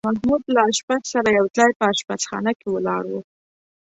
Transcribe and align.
محمود 0.07 0.43
له 0.55 0.61
اشپز 0.71 1.01
سره 1.13 1.29
یو 1.37 1.45
ځای 1.57 1.71
په 1.79 1.83
اشپزخانه 1.93 2.51
کې 2.59 2.67
ولاړ 2.71 3.03
و. 3.11 3.15